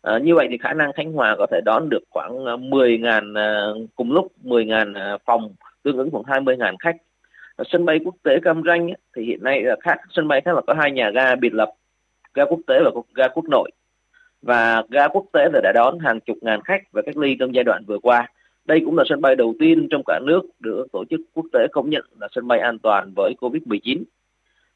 À, 0.02 0.18
như 0.18 0.34
vậy 0.34 0.46
thì 0.50 0.58
khả 0.58 0.72
năng 0.72 0.92
Khánh 0.92 1.12
Hòa 1.12 1.36
có 1.38 1.46
thể 1.50 1.60
đón 1.64 1.88
được 1.88 2.02
khoảng 2.10 2.44
à, 2.46 2.56
10.000 2.56 3.38
à, 3.38 3.60
cùng 3.96 4.12
lúc 4.12 4.32
10.000 4.44 4.94
à, 4.94 5.18
phòng 5.26 5.54
tương 5.82 5.96
ứng 5.96 6.10
khoảng 6.10 6.44
20.000 6.44 6.76
khách. 6.78 6.96
Ở 7.56 7.64
sân 7.68 7.84
bay 7.84 7.98
quốc 8.04 8.14
tế 8.22 8.40
Cam 8.42 8.62
Ranh 8.66 8.90
ấy, 8.90 8.96
thì 9.16 9.24
hiện 9.24 9.42
nay 9.42 9.62
là 9.62 9.76
khác 9.80 9.98
sân 10.10 10.28
bay 10.28 10.40
khác 10.40 10.54
là 10.54 10.60
có 10.66 10.74
hai 10.74 10.90
nhà 10.92 11.10
ga 11.10 11.34
biệt 11.34 11.54
lập 11.54 11.70
ga 12.34 12.44
quốc 12.44 12.60
tế 12.66 12.80
và 12.84 12.90
ga 13.14 13.28
quốc 13.28 13.44
nội 13.48 13.70
và 14.42 14.82
ga 14.90 15.08
quốc 15.08 15.24
tế 15.32 15.48
là 15.52 15.60
đã 15.62 15.72
đón 15.74 15.98
hàng 15.98 16.20
chục 16.20 16.36
ngàn 16.40 16.60
khách 16.64 16.82
và 16.92 17.02
cách 17.02 17.16
ly 17.16 17.36
trong 17.40 17.54
giai 17.54 17.64
đoạn 17.64 17.84
vừa 17.86 17.98
qua. 17.98 18.28
Đây 18.64 18.82
cũng 18.84 18.96
là 18.96 19.04
sân 19.08 19.20
bay 19.20 19.36
đầu 19.36 19.54
tiên 19.58 19.88
trong 19.90 20.02
cả 20.06 20.20
nước 20.26 20.42
được 20.60 20.86
tổ 20.92 21.04
chức 21.10 21.20
quốc 21.34 21.46
tế 21.52 21.66
công 21.72 21.90
nhận 21.90 22.04
là 22.20 22.28
sân 22.32 22.48
bay 22.48 22.58
an 22.58 22.78
toàn 22.78 23.12
với 23.16 23.34
Covid-19. 23.40 24.02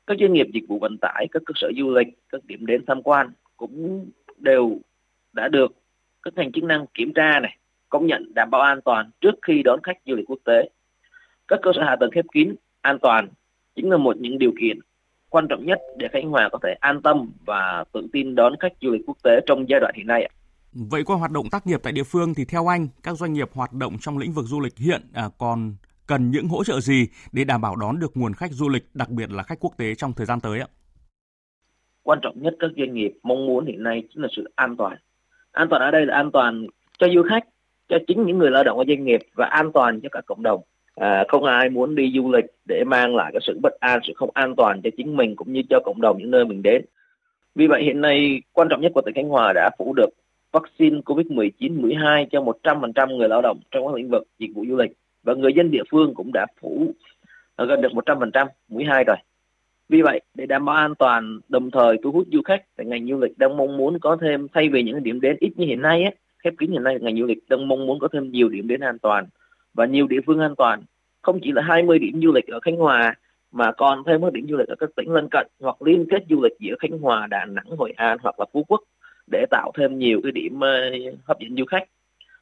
Các 0.07 0.17
doanh 0.21 0.33
nghiệp 0.33 0.47
dịch 0.55 0.65
vụ 0.69 0.79
vận 0.79 0.99
tải, 0.99 1.27
các 1.31 1.43
cơ 1.47 1.53
sở 1.55 1.71
du 1.77 1.91
lịch, 1.91 2.09
các 2.29 2.45
điểm 2.45 2.67
đến 2.67 2.85
tham 2.87 3.03
quan 3.03 3.31
cũng 3.57 4.07
đều 4.39 4.79
đã 5.33 5.49
được 5.49 5.73
các 6.23 6.35
ngành 6.35 6.53
chức 6.53 6.65
năng 6.65 6.87
kiểm 6.95 7.13
tra 7.13 7.41
này 7.41 7.57
công 7.89 8.07
nhận 8.07 8.35
đảm 8.35 8.51
bảo 8.51 8.61
an 8.61 8.81
toàn 8.85 9.11
trước 9.21 9.35
khi 9.43 9.63
đón 9.63 9.81
khách 9.83 9.99
du 10.07 10.15
lịch 10.15 10.27
quốc 10.31 10.39
tế 10.45 10.69
các 11.49 11.59
cơ 11.63 11.71
sở 11.75 11.83
hạ 11.83 11.97
tầng 12.01 12.11
khép 12.11 12.25
kín 12.33 12.55
an 12.81 12.99
toàn 12.99 13.29
chính 13.77 13.91
là 13.91 13.97
một 13.97 14.17
những 14.17 14.39
điều 14.39 14.53
kiện 14.61 14.79
quan 15.31 15.49
trọng 15.49 15.67
nhất 15.67 15.79
để 15.97 16.09
Khánh 16.09 16.31
Hòa 16.31 16.49
có 16.53 16.59
thể 16.63 16.75
an 16.81 17.03
tâm 17.03 17.31
và 17.47 17.85
tự 17.93 18.07
tin 18.13 18.35
đón 18.35 18.55
khách 18.61 18.73
du 18.81 18.91
lịch 18.91 19.03
quốc 19.07 19.17
tế 19.23 19.41
trong 19.47 19.69
giai 19.69 19.81
đoạn 19.81 19.95
hiện 19.97 20.07
nay. 20.07 20.31
Vậy 20.77 21.05
qua 21.05 21.17
hoạt 21.17 21.31
động 21.31 21.51
tác 21.51 21.67
nghiệp 21.67 21.81
tại 21.83 21.93
địa 21.93 22.03
phương 22.03 22.35
thì 22.35 22.45
theo 22.45 22.73
anh, 22.73 22.89
các 23.03 23.17
doanh 23.17 23.33
nghiệp 23.33 23.49
hoạt 23.53 23.73
động 23.73 23.97
trong 24.01 24.19
lĩnh 24.19 24.33
vực 24.33 24.45
du 24.49 24.61
lịch 24.61 24.79
hiện 24.79 25.03
à, 25.13 25.29
còn 25.39 25.75
cần 26.07 26.31
những 26.31 26.49
hỗ 26.49 26.65
trợ 26.65 26.81
gì 26.81 27.09
để 27.33 27.45
đảm 27.45 27.61
bảo 27.61 27.77
đón 27.77 27.99
được 27.99 28.17
nguồn 28.17 28.35
khách 28.35 28.53
du 28.53 28.69
lịch, 28.69 28.83
đặc 28.95 29.11
biệt 29.11 29.31
là 29.31 29.43
khách 29.43 29.61
quốc 29.61 29.75
tế 29.79 29.95
trong 29.95 30.13
thời 30.13 30.27
gian 30.27 30.41
tới 30.41 30.61
ạ? 30.61 30.67
Quan 32.03 32.19
trọng 32.23 32.43
nhất 32.43 32.55
các 32.59 32.71
doanh 32.77 32.95
nghiệp 32.95 33.13
mong 33.23 33.47
muốn 33.47 33.67
hiện 33.67 33.83
nay 33.83 34.03
chính 34.15 34.23
là 34.23 34.29
sự 34.37 34.53
an 34.55 34.77
toàn. 34.77 34.97
An 35.53 35.69
toàn 35.71 35.83
ở 35.83 35.91
đây 35.91 36.07
là 36.07 36.15
an 36.15 36.31
toàn 36.33 36.67
cho 36.99 37.07
du 37.15 37.23
khách 37.31 37.45
cho 37.89 37.97
chính 38.07 38.27
những 38.27 38.39
người 38.39 38.51
lao 38.51 38.65
động 38.65 38.79
ở 38.79 38.85
doanh 38.89 39.05
nghiệp 39.05 39.21
và 39.35 39.47
an 39.47 39.73
toàn 39.75 40.01
cho 40.01 40.09
cả 40.13 40.21
cộng 40.27 40.43
đồng. 40.43 40.61
À, 40.95 41.25
không 41.29 41.45
ai 41.45 41.71
muốn 41.71 41.95
đi 41.95 42.13
du 42.15 42.33
lịch 42.33 42.45
để 42.69 42.85
mang 42.87 43.17
lại 43.17 43.31
cái 43.33 43.41
sự 43.47 43.59
bất 43.63 43.73
an 43.81 44.01
sự 44.07 44.13
không 44.17 44.31
an 44.35 44.55
toàn 44.57 44.81
cho 44.85 44.91
chính 44.97 45.17
mình 45.17 45.37
cũng 45.37 45.53
như 45.53 45.63
cho 45.71 45.81
cộng 45.85 46.01
đồng 46.01 46.19
những 46.19 46.31
nơi 46.31 46.45
mình 46.45 46.63
đến. 46.63 46.85
Vì 47.55 47.67
vậy 47.67 47.83
hiện 47.83 48.01
nay 48.01 48.43
quan 48.53 48.69
trọng 48.71 48.81
nhất 48.81 48.93
của 48.95 49.03
tỉnh 49.07 49.15
Khánh 49.15 49.29
Hòa 49.29 49.53
đã 49.55 49.71
phủ 49.79 49.95
được 49.97 50.11
vaccine 50.55 51.01
COVID-19 51.01 51.81
mũi 51.81 51.95
2 51.95 52.27
cho 52.31 52.41
100% 52.63 53.17
người 53.17 53.29
lao 53.29 53.43
động 53.43 53.59
trong 53.71 53.87
các 53.87 53.95
lĩnh 53.95 54.11
vực 54.11 54.23
dịch 54.39 54.51
vụ 54.55 54.65
du 54.69 54.77
lịch 54.77 54.93
và 55.23 55.35
người 55.35 55.53
dân 55.53 55.71
địa 55.71 55.83
phương 55.91 56.15
cũng 56.15 56.31
đã 56.35 56.47
phủ 56.61 56.95
à, 57.57 57.65
gần 57.65 57.81
được 57.81 57.93
100% 57.93 58.47
mũi 58.69 58.85
2 58.85 59.05
rồi. 59.05 59.17
Vì 59.89 60.03
vậy, 60.03 60.21
để 60.35 60.47
đảm 60.47 60.65
bảo 60.65 60.77
an 60.77 60.95
toàn, 60.95 61.41
đồng 61.49 61.71
thời 61.71 61.97
thu 62.03 62.13
hút 62.13 62.27
du 62.33 62.43
khách, 62.43 62.65
thì 62.79 62.85
ngành 62.85 63.07
du 63.07 63.19
lịch 63.19 63.39
đang 63.39 63.57
mong 63.57 63.77
muốn 63.77 63.99
có 63.99 64.17
thêm 64.21 64.47
thay 64.55 64.69
vì 64.69 64.83
những 64.83 65.03
điểm 65.03 65.21
đến 65.21 65.37
ít 65.41 65.53
như 65.57 65.67
hiện 65.67 65.83
nay, 65.83 66.03
ấy, 66.03 66.15
khép 66.45 66.55
kín 66.59 66.71
hiện 66.71 66.83
nay, 66.83 66.99
ngành 67.01 67.17
du 67.19 67.27
lịch 67.27 67.39
đang 67.49 67.69
mong 67.69 67.87
muốn 67.87 67.99
có 67.99 68.09
thêm 68.13 68.31
nhiều 68.31 68.49
điểm 68.49 68.69
đến 68.69 68.81
an 68.81 68.99
toàn 68.99 69.27
và 69.75 69.87
nhiều 69.87 70.07
địa 70.07 70.21
phương 70.27 70.41
an 70.41 70.55
toàn. 70.57 70.83
Không 71.23 71.41
chỉ 71.43 71.53
là 71.53 71.63
20 71.63 71.99
điểm 71.99 72.21
du 72.23 72.33
lịch 72.33 72.47
ở 72.47 72.61
Khánh 72.61 72.77
Hòa, 72.77 73.15
mà 73.53 73.73
còn 73.73 74.03
thêm 74.07 74.23
các 74.23 74.33
điểm 74.33 74.47
du 74.49 74.57
lịch 74.57 74.69
ở 74.69 74.75
các 74.79 74.91
tỉnh 74.97 75.11
lân 75.11 75.29
cận 75.31 75.47
hoặc 75.61 75.83
liên 75.83 76.07
kết 76.11 76.25
du 76.31 76.43
lịch 76.43 76.53
giữa 76.59 76.75
Khánh 76.79 76.99
Hòa, 76.99 77.27
Đà 77.27 77.45
Nẵng, 77.45 77.67
Hội 77.79 77.93
An 77.97 78.19
hoặc 78.23 78.41
là 78.41 78.47
Phú 78.53 78.65
Quốc 78.69 78.81
để 79.31 79.47
tạo 79.51 79.73
thêm 79.79 79.99
nhiều 79.99 80.21
cái 80.23 80.33
điểm 80.33 80.61
ờ, 80.61 80.91
hấp 81.25 81.39
dẫn 81.41 81.57
du 81.57 81.65
khách. 81.65 81.85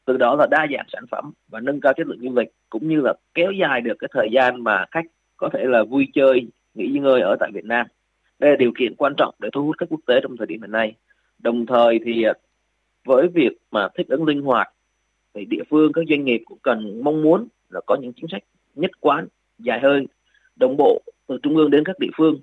Từ 0.04 0.16
đó 0.16 0.36
là 0.38 0.46
đa 0.50 0.66
dạng 0.72 0.86
sản 0.92 1.04
phẩm 1.10 1.32
và 1.48 1.60
nâng 1.60 1.80
cao 1.80 1.92
chất 1.96 2.06
lượng 2.06 2.20
du 2.20 2.34
lịch, 2.36 2.48
cũng 2.70 2.88
như 2.88 3.00
là 3.00 3.14
kéo 3.34 3.52
dài 3.52 3.80
được 3.80 3.94
cái 3.98 4.08
thời 4.12 4.28
gian 4.32 4.64
mà 4.64 4.84
khách 4.90 5.06
có 5.36 5.48
thể 5.52 5.64
là 5.64 5.84
vui 5.84 6.08
chơi, 6.14 6.46
nghỉ 6.74 6.86
ngơi 6.86 7.20
ở 7.20 7.36
tại 7.40 7.50
Việt 7.54 7.64
Nam. 7.64 7.86
Đây 8.38 8.50
là 8.50 8.56
điều 8.56 8.72
kiện 8.78 8.94
quan 8.94 9.14
trọng 9.16 9.34
để 9.38 9.48
thu 9.52 9.64
hút 9.64 9.76
khách 9.78 9.86
quốc 9.88 10.00
tế 10.06 10.20
trong 10.22 10.36
thời 10.36 10.46
điểm 10.46 10.60
hiện 10.60 10.72
nay. 10.72 10.94
Đồng 11.38 11.66
thời 11.66 12.00
thì 12.04 12.22
ờ, 12.22 12.32
với 13.04 13.28
việc 13.28 13.52
mà 13.70 13.88
thích 13.94 14.08
ứng 14.08 14.24
linh 14.24 14.42
hoạt 14.42 14.68
thì 15.34 15.44
địa 15.44 15.62
phương, 15.70 15.92
các 15.92 16.04
doanh 16.08 16.24
nghiệp 16.24 16.42
cũng 16.44 16.58
cần 16.62 17.04
mong 17.04 17.22
muốn 17.22 17.48
là 17.70 17.80
có 17.86 17.96
những 18.00 18.12
chính 18.12 18.26
sách 18.32 18.42
nhất 18.74 18.90
quán 19.00 19.26
dài 19.58 19.80
hơi, 19.80 20.06
đồng 20.56 20.76
bộ 20.76 21.02
từ 21.26 21.38
trung 21.42 21.56
ương 21.56 21.70
đến 21.70 21.84
các 21.84 21.98
địa 21.98 22.10
phương, 22.16 22.40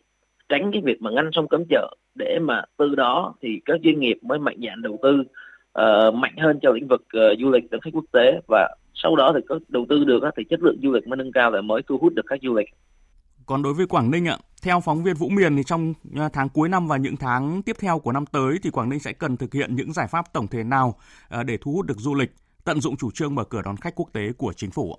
tránh 0.49 0.71
cái 0.71 0.81
việc 0.85 1.01
mà 1.01 1.11
ngăn 1.11 1.29
sông 1.33 1.47
cấm 1.47 1.63
chợ 1.69 1.95
để 2.19 2.39
mà 2.41 2.61
từ 2.77 2.95
đó 2.95 3.33
thì 3.41 3.49
các 3.65 3.79
doanh 3.83 3.99
nghiệp 3.99 4.17
mới 4.21 4.39
mạnh 4.39 4.57
dạn 4.65 4.81
đầu 4.81 4.99
tư 5.03 5.13
uh, 5.19 6.13
mạnh 6.13 6.33
hơn 6.37 6.59
cho 6.61 6.71
lĩnh 6.71 6.87
vực 6.87 7.01
uh, 7.01 7.39
du 7.39 7.49
lịch 7.49 7.71
đến 7.71 7.81
khách 7.81 7.93
quốc 7.93 8.05
tế. 8.11 8.41
Và 8.47 8.75
sau 8.93 9.15
đó 9.15 9.31
thì 9.35 9.41
có 9.49 9.59
đầu 9.67 9.85
tư 9.89 10.03
được 10.03 10.19
thì 10.37 10.43
chất 10.49 10.59
lượng 10.63 10.79
du 10.83 10.91
lịch 10.91 11.07
mới 11.07 11.17
nâng 11.17 11.31
cao 11.31 11.51
và 11.51 11.61
mới 11.61 11.81
thu 11.87 11.97
hút 11.97 12.13
được 12.13 12.25
khách 12.25 12.41
du 12.41 12.55
lịch. 12.55 12.67
Còn 13.45 13.63
đối 13.63 13.73
với 13.73 13.87
Quảng 13.87 14.11
Ninh 14.11 14.25
ạ, 14.27 14.37
theo 14.63 14.79
phóng 14.79 15.03
viên 15.03 15.15
Vũ 15.15 15.29
Miền 15.29 15.55
thì 15.57 15.63
trong 15.63 15.93
à, 16.15 16.29
tháng 16.33 16.49
cuối 16.49 16.69
năm 16.69 16.87
và 16.87 16.97
những 16.97 17.17
tháng 17.17 17.61
tiếp 17.61 17.75
theo 17.79 17.99
của 17.99 18.11
năm 18.11 18.25
tới 18.25 18.57
thì 18.63 18.69
Quảng 18.69 18.89
Ninh 18.89 18.99
sẽ 18.99 19.13
cần 19.13 19.37
thực 19.37 19.53
hiện 19.53 19.75
những 19.75 19.93
giải 19.93 20.07
pháp 20.11 20.33
tổng 20.33 20.47
thể 20.47 20.63
nào 20.63 20.95
để 21.45 21.57
thu 21.61 21.71
hút 21.71 21.85
được 21.85 21.97
du 21.97 22.15
lịch, 22.15 22.31
tận 22.65 22.81
dụng 22.81 22.95
chủ 22.97 23.11
trương 23.11 23.35
mở 23.35 23.43
cửa 23.43 23.61
đón 23.65 23.75
khách 23.77 23.95
quốc 23.95 24.09
tế 24.13 24.21
của 24.37 24.53
chính 24.53 24.71
phủ? 24.71 24.95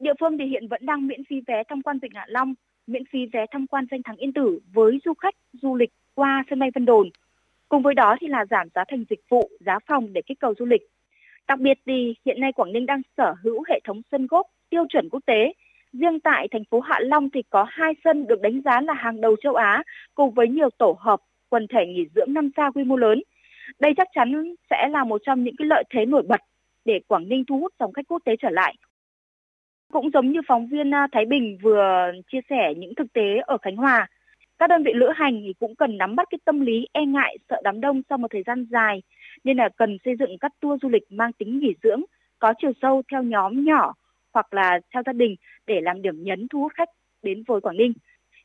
Địa 0.00 0.14
phương 0.20 0.38
thì 0.38 0.44
hiện 0.44 0.68
vẫn 0.70 0.86
đang 0.86 1.06
miễn 1.06 1.20
phí 1.30 1.36
vé 1.46 1.62
tham 1.68 1.82
quan 1.82 1.98
Vịnh 2.02 2.12
Hạ 2.14 2.24
Long, 2.28 2.54
miễn 2.92 3.02
phí 3.12 3.26
vé 3.32 3.46
tham 3.50 3.66
quan 3.66 3.86
danh 3.90 4.02
thắng 4.02 4.16
Yên 4.16 4.32
Tử 4.32 4.60
với 4.72 4.98
du 5.04 5.14
khách 5.14 5.34
du 5.52 5.76
lịch 5.76 5.90
qua 6.14 6.44
sân 6.50 6.58
bay 6.58 6.70
Vân 6.74 6.84
Đồn. 6.84 7.10
Cùng 7.68 7.82
với 7.82 7.94
đó 7.94 8.16
thì 8.20 8.26
là 8.26 8.44
giảm 8.50 8.68
giá 8.74 8.84
thành 8.88 9.04
dịch 9.10 9.20
vụ, 9.28 9.50
giá 9.60 9.78
phòng 9.86 10.12
để 10.12 10.22
kích 10.26 10.40
cầu 10.40 10.54
du 10.58 10.64
lịch. 10.64 10.82
Đặc 11.48 11.60
biệt 11.60 11.78
thì 11.86 12.14
hiện 12.24 12.40
nay 12.40 12.52
Quảng 12.52 12.72
Ninh 12.72 12.86
đang 12.86 13.02
sở 13.16 13.34
hữu 13.42 13.62
hệ 13.68 13.80
thống 13.84 14.02
sân 14.10 14.26
gốc 14.26 14.46
tiêu 14.70 14.84
chuẩn 14.88 15.08
quốc 15.08 15.20
tế 15.26 15.52
Riêng 15.92 16.20
tại 16.20 16.48
thành 16.50 16.64
phố 16.70 16.80
Hạ 16.80 16.98
Long 17.02 17.30
thì 17.30 17.42
có 17.50 17.66
hai 17.68 17.92
sân 18.04 18.26
được 18.26 18.40
đánh 18.40 18.60
giá 18.64 18.80
là 18.80 18.92
hàng 18.92 19.20
đầu 19.20 19.36
châu 19.42 19.54
Á 19.54 19.82
cùng 20.14 20.34
với 20.34 20.48
nhiều 20.48 20.70
tổ 20.78 20.96
hợp 21.00 21.20
quần 21.48 21.66
thể 21.68 21.86
nghỉ 21.86 22.06
dưỡng 22.14 22.32
năm 22.32 22.50
sao 22.56 22.72
quy 22.72 22.84
mô 22.84 22.96
lớn. 22.96 23.22
Đây 23.78 23.92
chắc 23.96 24.08
chắn 24.14 24.54
sẽ 24.70 24.88
là 24.88 25.04
một 25.04 25.20
trong 25.26 25.44
những 25.44 25.56
cái 25.58 25.66
lợi 25.66 25.84
thế 25.90 26.06
nổi 26.06 26.22
bật 26.28 26.40
để 26.84 27.00
Quảng 27.06 27.28
Ninh 27.28 27.44
thu 27.44 27.60
hút 27.60 27.72
dòng 27.78 27.92
khách 27.92 28.08
quốc 28.08 28.22
tế 28.24 28.36
trở 28.42 28.50
lại. 28.50 28.74
Cũng 29.92 30.10
giống 30.10 30.32
như 30.32 30.40
phóng 30.48 30.66
viên 30.66 30.94
à, 30.94 31.06
Thái 31.12 31.24
Bình 31.24 31.58
vừa 31.62 32.12
chia 32.32 32.40
sẻ 32.50 32.74
những 32.76 32.94
thực 32.94 33.12
tế 33.12 33.36
ở 33.46 33.58
Khánh 33.58 33.76
Hòa, 33.76 34.06
các 34.58 34.70
đơn 34.70 34.82
vị 34.82 34.92
lữ 34.94 35.06
hành 35.14 35.42
thì 35.46 35.52
cũng 35.58 35.74
cần 35.74 35.98
nắm 35.98 36.16
bắt 36.16 36.28
cái 36.30 36.38
tâm 36.44 36.60
lý 36.60 36.86
e 36.92 37.04
ngại 37.04 37.36
sợ 37.48 37.56
đám 37.64 37.80
đông 37.80 38.02
sau 38.08 38.18
một 38.18 38.28
thời 38.30 38.42
gian 38.46 38.66
dài 38.70 39.02
nên 39.44 39.56
là 39.56 39.68
cần 39.76 39.98
xây 40.04 40.14
dựng 40.18 40.38
các 40.40 40.52
tour 40.60 40.82
du 40.82 40.88
lịch 40.88 41.02
mang 41.10 41.32
tính 41.32 41.58
nghỉ 41.58 41.74
dưỡng 41.82 42.02
có 42.38 42.54
chiều 42.58 42.72
sâu 42.82 43.02
theo 43.12 43.22
nhóm 43.22 43.64
nhỏ 43.64 43.94
hoặc 44.34 44.54
là 44.54 44.80
theo 44.94 45.02
gia 45.06 45.12
đình 45.12 45.36
để 45.66 45.80
làm 45.80 46.02
điểm 46.02 46.22
nhấn 46.22 46.48
thu 46.48 46.60
hút 46.60 46.72
khách 46.74 46.88
đến 47.22 47.42
với 47.46 47.60
Quảng 47.60 47.76
Ninh. 47.76 47.92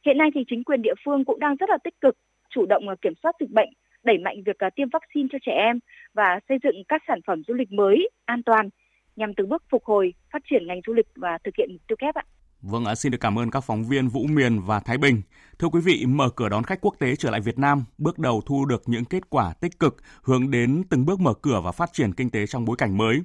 Hiện 0.05 0.17
nay 0.17 0.29
thì 0.35 0.43
chính 0.47 0.63
quyền 0.63 0.81
địa 0.81 0.93
phương 1.05 1.25
cũng 1.25 1.39
đang 1.39 1.55
rất 1.55 1.69
là 1.69 1.77
tích 1.83 2.01
cực 2.01 2.17
chủ 2.49 2.65
động 2.65 2.89
à, 2.89 2.95
kiểm 3.01 3.13
soát 3.23 3.35
dịch 3.39 3.49
bệnh, 3.49 3.69
đẩy 4.03 4.17
mạnh 4.17 4.43
việc 4.45 4.57
à, 4.59 4.69
tiêm 4.69 4.89
vaccine 4.89 5.27
cho 5.31 5.37
trẻ 5.41 5.51
em 5.51 5.79
và 6.13 6.39
xây 6.49 6.57
dựng 6.63 6.83
các 6.87 7.01
sản 7.07 7.19
phẩm 7.27 7.43
du 7.47 7.53
lịch 7.53 7.71
mới 7.71 8.09
an 8.25 8.43
toàn 8.43 8.69
nhằm 9.15 9.33
từng 9.37 9.49
bước 9.49 9.63
phục 9.71 9.85
hồi, 9.85 10.13
phát 10.33 10.41
triển 10.49 10.67
ngành 10.67 10.81
du 10.87 10.93
lịch 10.93 11.07
và 11.15 11.37
thực 11.43 11.51
hiện 11.57 11.69
mục 11.71 11.81
tiêu 11.87 11.95
kép 11.99 12.15
ạ. 12.15 12.23
Vâng, 12.61 12.95
xin 12.95 13.11
được 13.11 13.17
cảm 13.21 13.39
ơn 13.39 13.51
các 13.51 13.63
phóng 13.63 13.83
viên 13.83 14.07
Vũ 14.07 14.23
Miền 14.29 14.61
và 14.61 14.79
Thái 14.79 14.97
Bình. 14.97 15.21
Thưa 15.59 15.67
quý 15.67 15.79
vị, 15.81 16.05
mở 16.05 16.29
cửa 16.29 16.49
đón 16.49 16.63
khách 16.63 16.81
quốc 16.81 16.95
tế 16.99 17.15
trở 17.15 17.31
lại 17.31 17.41
Việt 17.41 17.59
Nam, 17.59 17.83
bước 17.97 18.19
đầu 18.19 18.41
thu 18.45 18.65
được 18.65 18.83
những 18.85 19.05
kết 19.05 19.29
quả 19.29 19.53
tích 19.53 19.79
cực 19.79 19.97
hướng 20.23 20.51
đến 20.51 20.83
từng 20.89 21.05
bước 21.05 21.19
mở 21.19 21.33
cửa 21.33 21.61
và 21.61 21.71
phát 21.71 21.89
triển 21.93 22.13
kinh 22.13 22.29
tế 22.29 22.47
trong 22.47 22.65
bối 22.65 22.75
cảnh 22.77 22.97
mới. 22.97 23.21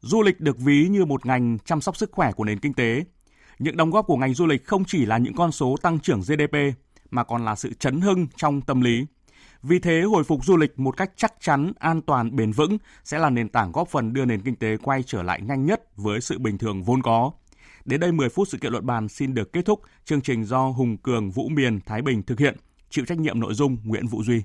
Du 0.00 0.22
lịch 0.22 0.40
được 0.40 0.58
ví 0.58 0.88
như 0.88 1.04
một 1.04 1.26
ngành 1.26 1.58
chăm 1.64 1.80
sóc 1.80 1.96
sức 1.96 2.12
khỏe 2.12 2.32
của 2.32 2.44
nền 2.44 2.58
kinh 2.58 2.74
tế. 2.74 3.04
Những 3.58 3.76
đóng 3.76 3.90
góp 3.90 4.06
của 4.06 4.16
ngành 4.16 4.34
du 4.34 4.46
lịch 4.46 4.64
không 4.64 4.84
chỉ 4.84 5.06
là 5.06 5.18
những 5.18 5.34
con 5.34 5.52
số 5.52 5.76
tăng 5.82 5.98
trưởng 5.98 6.20
GDP 6.20 6.56
mà 7.10 7.24
còn 7.24 7.44
là 7.44 7.54
sự 7.54 7.72
chấn 7.72 8.00
hưng 8.00 8.26
trong 8.36 8.60
tâm 8.60 8.80
lý. 8.80 9.06
Vì 9.62 9.78
thế, 9.78 10.02
hồi 10.02 10.24
phục 10.24 10.44
du 10.44 10.56
lịch 10.56 10.78
một 10.78 10.96
cách 10.96 11.10
chắc 11.16 11.34
chắn, 11.40 11.72
an 11.78 12.00
toàn, 12.02 12.36
bền 12.36 12.52
vững 12.52 12.78
sẽ 13.04 13.18
là 13.18 13.30
nền 13.30 13.48
tảng 13.48 13.72
góp 13.72 13.88
phần 13.88 14.12
đưa 14.12 14.24
nền 14.24 14.40
kinh 14.40 14.56
tế 14.56 14.76
quay 14.76 15.02
trở 15.02 15.22
lại 15.22 15.40
nhanh 15.42 15.66
nhất 15.66 15.96
với 15.96 16.20
sự 16.20 16.38
bình 16.38 16.58
thường 16.58 16.82
vốn 16.82 17.02
có. 17.02 17.30
Đến 17.84 18.00
đây 18.00 18.12
10 18.12 18.28
phút 18.28 18.48
sự 18.48 18.58
kiện 18.58 18.72
luận 18.72 18.86
bàn 18.86 19.08
xin 19.08 19.34
được 19.34 19.52
kết 19.52 19.64
thúc. 19.64 19.80
Chương 20.04 20.20
trình 20.20 20.44
do 20.44 20.68
Hùng 20.68 20.96
Cường, 20.96 21.30
Vũ 21.30 21.48
Miền, 21.48 21.80
Thái 21.86 22.02
Bình 22.02 22.22
thực 22.22 22.38
hiện. 22.38 22.56
Chịu 22.90 23.04
trách 23.04 23.18
nhiệm 23.18 23.40
nội 23.40 23.54
dung 23.54 23.76
Nguyễn 23.84 24.06
Vũ 24.06 24.22
Duy. 24.22 24.42